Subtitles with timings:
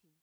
[0.00, 0.12] 品。